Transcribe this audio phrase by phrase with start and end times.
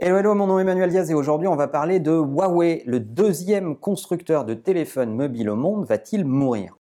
[0.00, 2.82] Hello, hello, mon nom est Emmanuel Diaz et aujourd'hui on va parler de Huawei.
[2.84, 6.76] Le deuxième constructeur de téléphones mobiles au monde va-t-il mourir?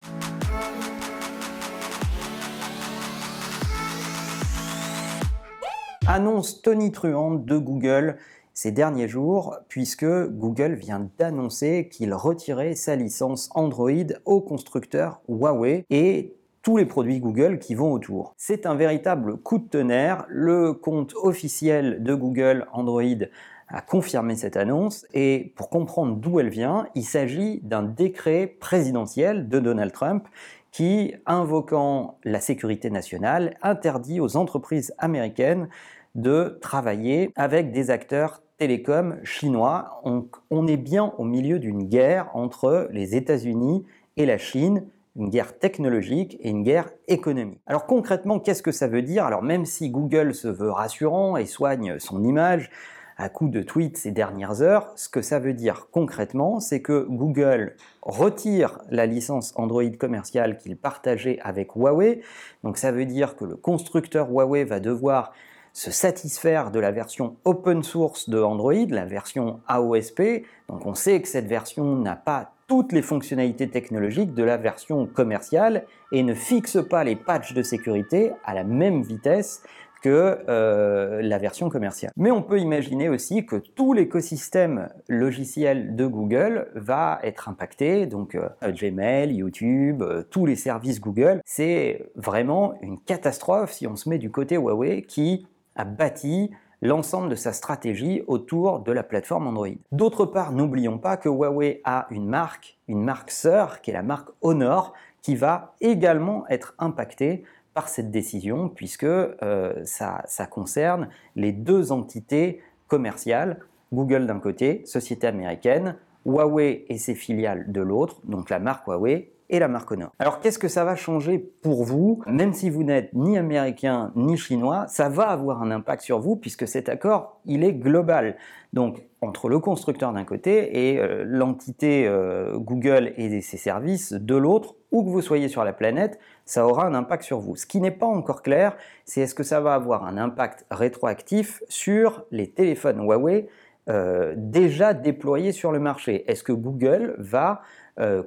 [6.06, 8.16] Annonce tonitruante de Google
[8.52, 13.90] ces derniers jours, puisque Google vient d'annoncer qu'il retirait sa licence Android
[14.24, 18.34] au constructeur Huawei et tous les produits Google qui vont autour.
[18.36, 20.26] C'est un véritable coup de tonnerre.
[20.28, 23.26] Le compte officiel de Google Android
[23.68, 29.48] a confirmé cette annonce et pour comprendre d'où elle vient, il s'agit d'un décret présidentiel
[29.48, 30.26] de Donald Trump
[30.72, 35.68] qui, invoquant la sécurité nationale, interdit aux entreprises américaines
[36.14, 40.00] de travailler avec des acteurs télécoms chinois.
[40.04, 43.84] On, on est bien au milieu d'une guerre entre les États-Unis
[44.16, 44.84] et la Chine
[45.16, 47.60] une guerre technologique et une guerre économique.
[47.66, 49.24] Alors concrètement, qu'est-ce que ça veut dire?
[49.24, 52.70] Alors même si Google se veut rassurant et soigne son image
[53.16, 57.06] à coup de tweets ces dernières heures, ce que ça veut dire concrètement, c'est que
[57.08, 62.22] Google retire la licence Android commerciale qu'il partageait avec Huawei.
[62.64, 65.32] Donc ça veut dire que le constructeur Huawei va devoir
[65.72, 70.44] se satisfaire de la version open source de Android, la version AOSP.
[70.68, 75.04] Donc on sait que cette version n'a pas toutes les fonctionnalités technologiques de la version
[75.04, 79.64] commerciale et ne fixe pas les patchs de sécurité à la même vitesse
[80.04, 82.12] que euh, la version commerciale.
[82.16, 88.36] Mais on peut imaginer aussi que tout l'écosystème logiciel de Google va être impacté, donc
[88.36, 91.40] euh, Gmail, YouTube, euh, tous les services Google.
[91.44, 97.28] C'est vraiment une catastrophe si on se met du côté Huawei qui a bâti l'ensemble
[97.28, 99.68] de sa stratégie autour de la plateforme Android.
[99.92, 104.02] D'autre part, n'oublions pas que Huawei a une marque, une marque sœur, qui est la
[104.02, 111.08] marque Honor, qui va également être impactée par cette décision, puisque euh, ça, ça concerne
[111.36, 113.60] les deux entités commerciales,
[113.92, 119.30] Google d'un côté, société américaine, Huawei et ses filiales de l'autre, donc la marque Huawei
[119.58, 120.12] la marque Honor.
[120.18, 122.22] Alors qu'est-ce que ça va changer pour vous?
[122.26, 126.36] Même si vous n'êtes ni américain ni chinois, ça va avoir un impact sur vous
[126.36, 128.36] puisque cet accord, il est global.
[128.72, 134.36] Donc entre le constructeur d'un côté et euh, l'entité euh, Google et ses services de
[134.36, 137.56] l'autre, où que vous soyez sur la planète, ça aura un impact sur vous.
[137.56, 141.62] Ce qui n'est pas encore clair, c'est est-ce que ça va avoir un impact rétroactif
[141.68, 143.48] sur les téléphones Huawei
[143.88, 146.24] euh, déjà déployés sur le marché?
[146.30, 147.62] Est-ce que Google va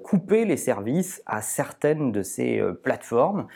[0.03, 3.47] couper les services à certaines de ces euh, plateformes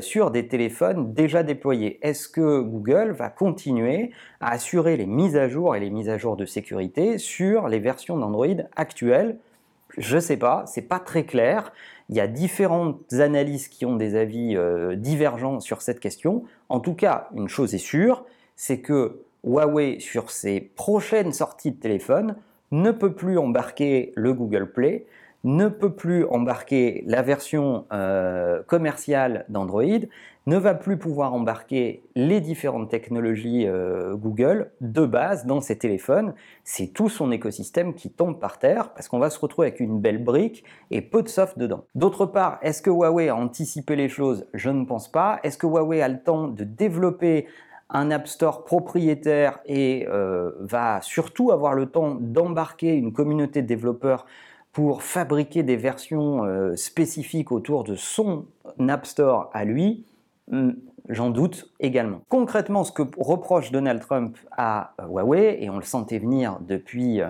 [0.00, 5.48] sur des téléphones déjà déployés Est-ce que Google va continuer à assurer les mises à
[5.48, 8.46] jour et les mises à jour de sécurité sur les versions d'Android
[8.76, 9.36] actuelles?
[9.96, 11.72] Je ne sais pas, c'est pas très clair.
[12.08, 14.56] Il y a différentes analyses qui ont des avis
[14.96, 16.44] divergents sur cette question.
[16.68, 21.80] En tout cas, une chose est sûre, c'est que Huawei, sur ses prochaines sorties de
[21.80, 22.36] téléphone,
[22.70, 25.06] ne peut plus embarquer le Google Play,
[25.44, 29.84] ne peut plus embarquer la version euh, commerciale d'Android,
[30.46, 36.34] ne va plus pouvoir embarquer les différentes technologies euh, Google de base dans ses téléphones.
[36.64, 40.00] C'est tout son écosystème qui tombe par terre parce qu'on va se retrouver avec une
[40.00, 41.84] belle brique et peu de soft dedans.
[41.94, 44.46] D'autre part, est-ce que Huawei a anticipé les choses?
[44.54, 45.38] Je ne pense pas.
[45.42, 47.46] Est-ce que Huawei a le temps de développer
[47.90, 53.66] un App Store propriétaire et euh, va surtout avoir le temps d'embarquer une communauté de
[53.66, 54.26] développeurs
[54.72, 58.46] pour fabriquer des versions euh, spécifiques autour de son
[58.88, 60.04] App Store à lui,
[60.50, 60.70] hmm,
[61.08, 62.20] j'en doute également.
[62.28, 67.22] Concrètement, ce que reproche Donald Trump à euh, Huawei, et on le sentait venir depuis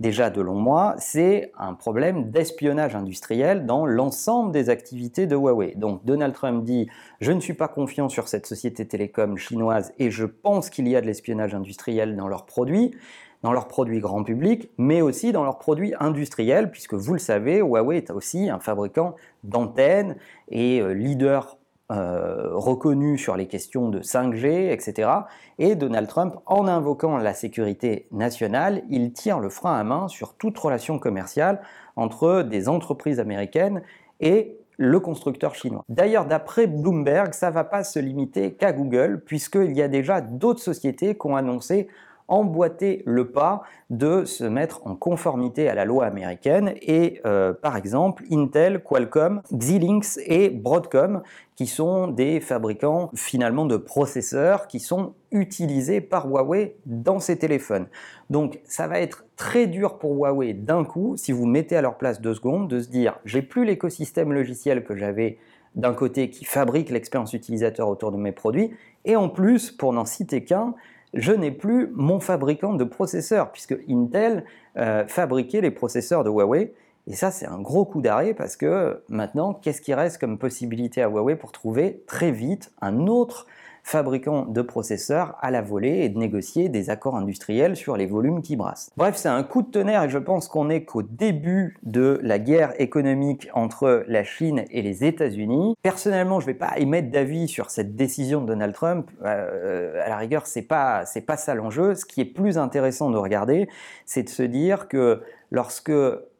[0.00, 5.74] déjà de longs mois, c'est un problème d'espionnage industriel dans l'ensemble des activités de Huawei.
[5.76, 6.88] Donc Donald Trump dit
[7.20, 10.96] je ne suis pas confiant sur cette société télécom chinoise et je pense qu'il y
[10.96, 12.94] a de l'espionnage industriel dans leurs produits
[13.42, 17.58] dans leurs produits grand public, mais aussi dans leurs produits industriels, puisque vous le savez,
[17.58, 20.16] Huawei est aussi un fabricant d'antennes
[20.48, 21.56] et euh, leader
[21.90, 25.10] euh, reconnu sur les questions de 5G, etc.
[25.58, 30.34] Et Donald Trump, en invoquant la sécurité nationale, il tire le frein à main sur
[30.34, 31.60] toute relation commerciale
[31.96, 33.82] entre des entreprises américaines
[34.20, 35.84] et le constructeur chinois.
[35.88, 40.20] D'ailleurs, d'après Bloomberg, ça ne va pas se limiter qu'à Google, puisqu'il y a déjà
[40.20, 41.88] d'autres sociétés qui ont annoncé
[42.30, 47.76] emboîter le pas de se mettre en conformité à la loi américaine et euh, par
[47.76, 51.22] exemple Intel, Qualcomm, Xilinx et Broadcom
[51.56, 57.86] qui sont des fabricants finalement de processeurs qui sont utilisés par Huawei dans ces téléphones.
[58.30, 61.98] Donc ça va être très dur pour Huawei d'un coup, si vous mettez à leur
[61.98, 65.38] place deux secondes, de se dire j'ai plus l'écosystème logiciel que j'avais
[65.74, 68.70] d'un côté qui fabrique l'expérience utilisateur autour de mes produits,
[69.04, 70.74] et en plus, pour n'en citer qu'un,
[71.14, 74.44] je n'ai plus mon fabricant de processeurs, puisque Intel
[74.76, 76.74] euh, fabriquait les processeurs de Huawei.
[77.06, 81.02] Et ça, c'est un gros coup d'arrêt parce que maintenant, qu'est-ce qui reste comme possibilité
[81.02, 83.46] à Huawei pour trouver très vite un autre
[83.82, 88.42] fabricants de processeurs à la volée et de négocier des accords industriels sur les volumes
[88.42, 88.90] qui brassent.
[88.96, 92.38] Bref, c'est un coup de tonnerre et je pense qu'on n'est qu'au début de la
[92.38, 95.74] guerre économique entre la Chine et les États-Unis.
[95.82, 99.10] Personnellement, je ne vais pas émettre d'avis sur cette décision de Donald Trump.
[99.24, 101.94] Euh, à la rigueur, c'est pas pas ça l'enjeu.
[101.94, 103.68] Ce qui est plus intéressant de regarder,
[104.06, 105.92] c'est de se dire que lorsque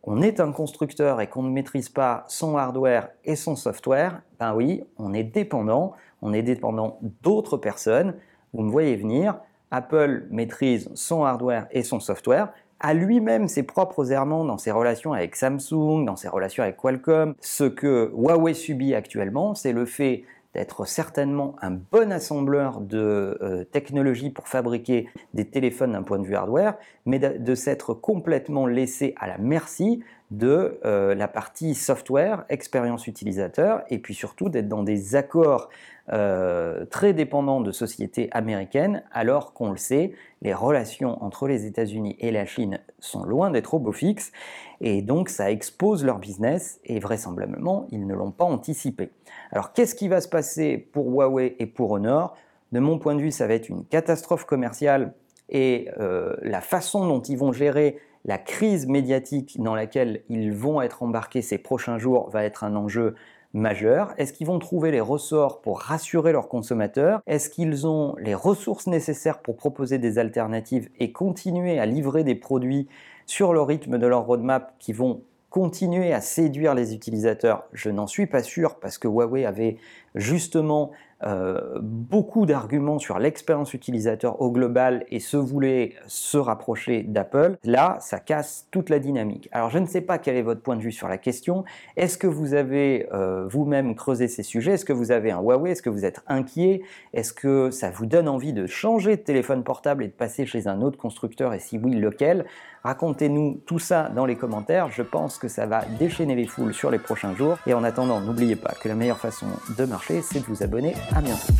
[0.02, 4.54] on est un constructeur et qu'on ne maîtrise pas son hardware et son software, ben
[4.54, 8.14] oui, on est dépendant on est dépendant d'autres personnes.
[8.52, 9.36] Vous me voyez venir,
[9.70, 15.12] Apple maîtrise son hardware et son software, a lui-même ses propres errements dans ses relations
[15.12, 17.34] avec Samsung, dans ses relations avec Qualcomm.
[17.40, 20.24] Ce que Huawei subit actuellement, c'est le fait
[20.54, 26.26] d'être certainement un bon assembleur de euh, technologies pour fabriquer des téléphones d'un point de
[26.26, 26.74] vue hardware,
[27.06, 33.82] mais de s'être complètement laissé à la merci de euh, la partie software, expérience utilisateur,
[33.90, 35.68] et puis surtout d'être dans des accords
[36.12, 40.12] euh, très dépendants de sociétés américaines, alors qu'on le sait,
[40.42, 44.32] les relations entre les États-Unis et la Chine sont loin d'être au beau fixe,
[44.80, 49.10] et donc ça expose leur business, et vraisemblablement, ils ne l'ont pas anticipé.
[49.50, 52.36] Alors qu'est-ce qui va se passer pour Huawei et pour Honor?
[52.72, 55.12] De mon point de vue, ça va être une catastrophe commerciale,
[55.48, 60.82] et euh, la façon dont ils vont gérer la crise médiatique dans laquelle ils vont
[60.82, 63.14] être embarqués ces prochains jours va être un enjeu
[63.52, 64.14] majeur.
[64.16, 67.20] Est-ce qu'ils vont trouver les ressorts pour rassurer leurs consommateurs?
[67.26, 72.34] Est-ce qu'ils ont les ressources nécessaires pour proposer des alternatives et continuer à livrer des
[72.34, 72.88] produits
[73.26, 77.64] sur le rythme de leur roadmap qui vont continuer à séduire les utilisateurs?
[77.72, 79.78] Je n'en suis pas sûr parce que Huawei avait
[80.14, 80.90] justement
[81.22, 87.98] euh, beaucoup d'arguments sur l'expérience utilisateur au global et se voulait se rapprocher d'Apple, là,
[88.00, 89.48] ça casse toute la dynamique.
[89.52, 91.64] Alors, je ne sais pas quel est votre point de vue sur la question.
[91.96, 94.72] Est-ce que vous avez euh, vous-même creusé ces sujets?
[94.72, 95.72] Est-ce que vous avez un Huawei?
[95.72, 96.80] Est-ce que vous êtes inquiet?
[97.12, 100.68] Est-ce que ça vous donne envie de changer de téléphone portable et de passer chez
[100.68, 101.52] un autre constructeur?
[101.52, 102.46] Et si oui, lequel?
[102.82, 104.88] Racontez-nous tout ça dans les commentaires.
[104.90, 107.58] Je pense que ça va déchaîner les foules sur les prochains jours.
[107.66, 109.46] Et en attendant, n'oubliez pas que la meilleure façon
[109.76, 110.94] de marcher, c'est de vous abonner.
[111.14, 111.52] À bientôt.